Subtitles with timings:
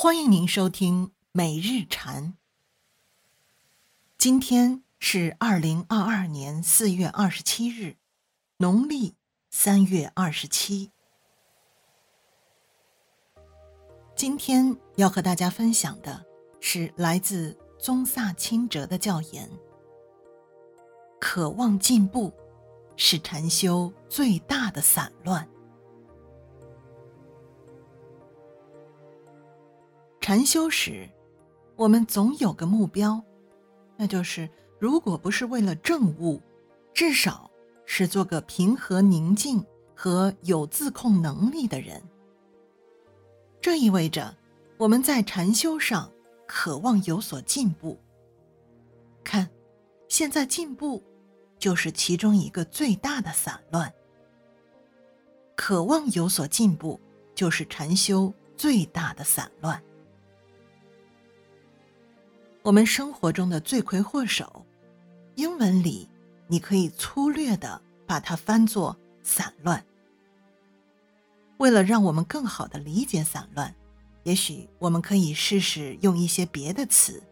[0.00, 2.34] 欢迎您收听每日禅。
[4.16, 7.96] 今天是二零二二年四月二十七日，
[8.58, 9.16] 农历
[9.50, 10.92] 三月二十七。
[14.14, 16.24] 今天要和大家分享的
[16.60, 19.50] 是来自宗萨钦哲的教言：
[21.18, 22.32] 渴望进步
[22.96, 25.48] 是禅修最大的散乱。
[30.28, 31.08] 禅修时，
[31.74, 33.24] 我们总有个目标，
[33.96, 34.46] 那就是
[34.78, 36.38] 如果不是为了证悟，
[36.92, 37.50] 至少
[37.86, 39.64] 是做个平和宁静
[39.96, 42.02] 和有自控能力的人。
[43.62, 44.36] 这意味着
[44.76, 46.12] 我们在禅修上
[46.46, 47.98] 渴望有所进步。
[49.24, 49.48] 看，
[50.10, 51.02] 现在进步
[51.58, 53.90] 就是其中一个最大的散乱。
[55.56, 57.00] 渴望有所进步，
[57.34, 59.82] 就是禅修最大的散乱。
[62.68, 64.66] 我们生活中的罪魁祸首，
[65.36, 66.06] 英文里
[66.48, 69.82] 你可以粗略的把它翻作散乱。
[71.56, 73.74] 为了让我们更好的理解散乱，
[74.22, 77.22] 也许我们可以试试用一些别的词。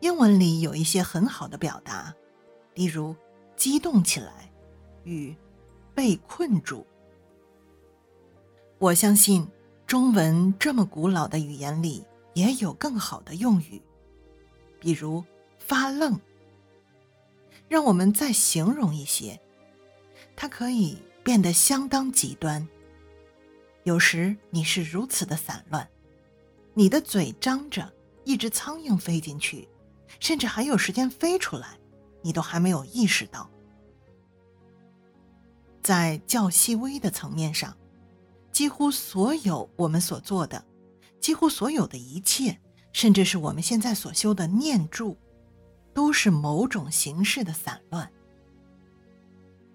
[0.00, 2.14] 英文里有一些很好的表达，
[2.74, 3.16] 例如
[3.56, 4.52] “激动起来”
[5.04, 5.34] 与
[5.96, 6.86] “被困住”。
[8.78, 9.48] 我相信
[9.86, 12.04] 中文这么古老的语言里。
[12.34, 13.82] 也有更好的用语，
[14.78, 15.24] 比如
[15.58, 16.18] “发愣”。
[17.68, 19.38] 让我们再形容一些，
[20.34, 22.66] 它可以变得相当极端。
[23.84, 25.88] 有时你是如此的散乱，
[26.74, 27.92] 你的嘴张着，
[28.24, 29.68] 一只苍蝇飞进去，
[30.18, 31.78] 甚至还有时间飞出来，
[32.22, 33.50] 你都还没有意识到。
[35.82, 37.76] 在较细微的层面上，
[38.50, 40.64] 几乎所有我们所做的。
[41.20, 42.58] 几乎所有的一切，
[42.92, 45.16] 甚至是我们现在所修的念住，
[45.92, 48.10] 都是某种形式的散乱。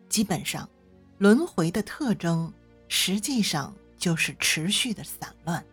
[0.10, 0.70] 基本上，
[1.18, 2.54] 轮回的特征
[2.88, 5.66] 实际上就是持续的散乱。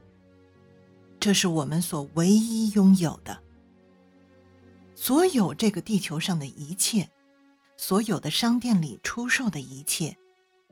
[1.18, 3.38] 这是我们所唯一拥有的。
[4.94, 7.08] 所有这个地球上的一切，
[7.76, 10.16] 所有的商店里出售的一切，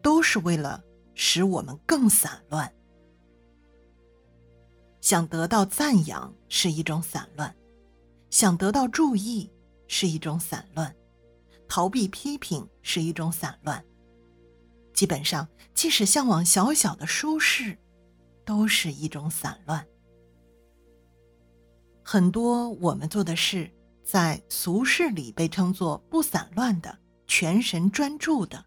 [0.03, 0.83] 都是为了
[1.15, 2.73] 使我们更散乱。
[5.09, 7.57] 想得到赞扬是一种散乱，
[8.29, 9.51] 想得到注意
[9.87, 10.95] 是一种散乱，
[11.67, 13.83] 逃避批评是一种散乱。
[14.93, 17.79] 基本上，即使向往小小的舒适，
[18.45, 19.83] 都是一种散乱。
[22.05, 23.73] 很多我们做的事，
[24.05, 28.63] 在俗世里被称作不散乱的、全神专注的。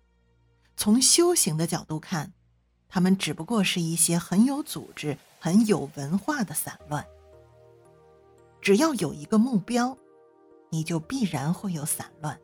[0.75, 2.33] 从修行的角度看，
[2.91, 5.17] 他们只不过是一些很有组织。
[5.43, 7.03] 很有文化的散乱。
[8.61, 9.97] 只要有一个目标，
[10.69, 12.39] 你就必然会有散乱。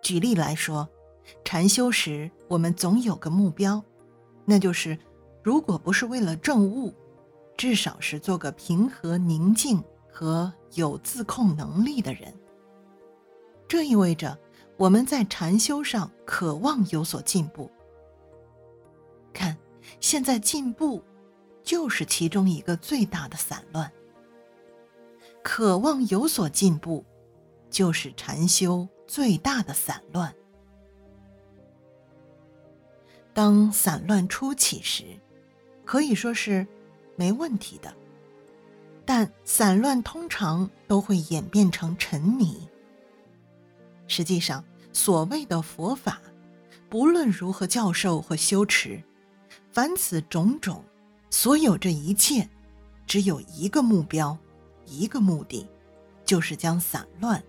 [0.00, 0.88] 举例来说，
[1.44, 3.82] 禅修时我们总有个目标，
[4.44, 4.96] 那就是
[5.42, 6.94] 如果不是为了证悟，
[7.56, 9.82] 至少是做个平和宁静
[10.12, 12.32] 和有自控能力的人。
[13.66, 14.38] 这意味着
[14.76, 17.68] 我们在禅修上渴望有所进步。
[20.04, 21.02] 现在进步，
[21.62, 23.90] 就是其中一个最大的散乱。
[25.42, 27.02] 渴望有所进步，
[27.70, 30.34] 就是禅修最大的散乱。
[33.32, 35.04] 当散乱初起时，
[35.86, 36.66] 可以说是
[37.16, 37.90] 没问题的，
[39.06, 42.68] 但散乱通常都会演变成沉迷。
[44.06, 46.20] 实际上，所谓的佛法，
[46.90, 49.02] 不论如何教授或修持。
[49.74, 50.84] 凡此种种，
[51.30, 52.48] 所有这一切，
[53.08, 54.38] 只有一个目标，
[54.86, 55.68] 一个目的，
[56.24, 57.42] 就是将散乱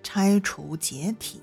[0.00, 1.42] 拆除解体。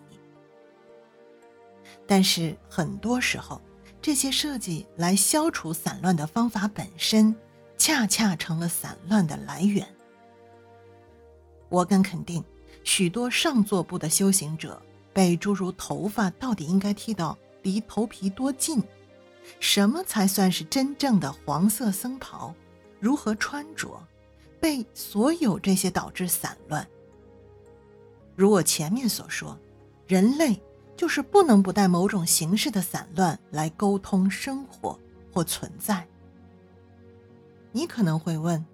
[2.07, 3.61] 但是很多时候，
[4.01, 7.35] 这些设计来消除散乱的方法本身，
[7.77, 9.85] 恰恰成了散乱的来源。
[11.67, 12.41] 我敢肯定，
[12.85, 14.81] 许多上座部的修行者，
[15.11, 18.81] 被诸如头发到底应该剃到离头皮多近？
[19.59, 22.53] 什么才算是真正的黄色僧袍？
[22.99, 24.01] 如何穿着？
[24.59, 26.85] 被所有这些导致散乱。
[28.35, 29.57] 如我前面所说，
[30.05, 30.61] 人类
[30.97, 34.99] 就是不能不带某种形式的散乱来沟通生活
[35.31, 36.05] 或存在。
[37.71, 38.65] 你可能会问：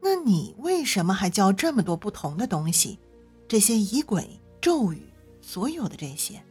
[0.00, 2.98] 那你为什么还教这么多不同的东西？
[3.46, 5.02] 这些仪轨、咒语，
[5.40, 6.42] 所有的这些？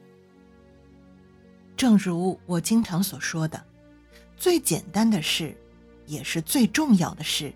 [1.76, 3.64] 正如我经常所说的，
[4.38, 5.56] 最简单的事，
[6.06, 7.54] 也是最重要的事，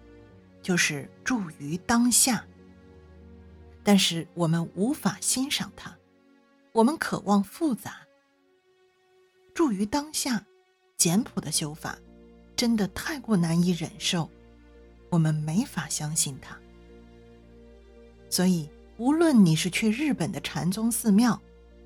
[0.62, 2.46] 就是住于当下。
[3.84, 5.96] 但是我们无法欣赏它，
[6.74, 7.96] 我们渴望复杂。
[9.54, 10.46] 住于当下，
[10.98, 11.98] 简朴的修法，
[12.56, 14.30] 真的太过难以忍受，
[15.10, 16.58] 我们没法相信它。
[18.30, 21.42] 所以，无论你是去日本的禅宗寺庙，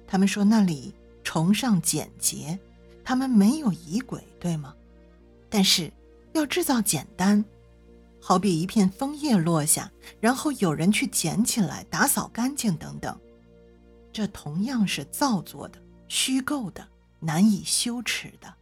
[0.07, 0.94] 他们说那里
[1.24, 2.60] 崇尚简洁，
[3.04, 4.75] 他们没有仪轨，对吗？
[5.50, 5.92] 但是
[6.34, 7.44] 要制造简单。
[8.25, 9.92] 好比一片枫叶落下，
[10.22, 13.20] 然后有人去捡起来打扫干净等等，
[14.14, 15.78] 这同样是造作的、
[16.08, 16.88] 虚构的、
[17.20, 18.54] 难以羞耻的。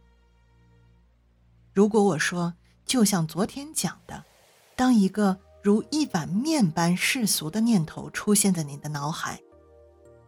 [1.72, 2.54] 如果我说，
[2.84, 4.24] 就像昨天讲的，
[4.74, 9.40] 当一个如一碗面般世俗的念头出现在你的脑海，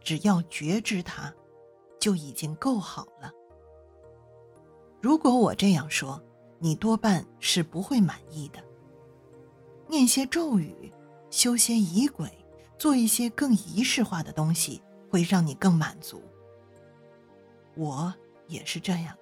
[0.01, 1.33] 只要觉知它，
[2.05, 3.31] 就已经够好了。
[5.01, 6.21] 如果我这样说，
[6.59, 8.63] 你多半是不会满意的。
[9.87, 10.93] 念些咒语，
[11.31, 12.29] 修些仪轨，
[12.77, 16.21] 做一些更仪式化的东西，会让你更满足。
[17.75, 18.13] 我
[18.45, 19.17] 也是这样。